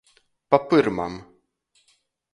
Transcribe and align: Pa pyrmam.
Pa 0.49 0.57
pyrmam. 0.67 1.15